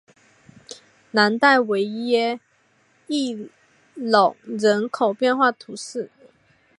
[1.11, 2.39] 朗代维耶
[3.05, 3.51] 伊
[3.93, 6.09] 勒人口变化图示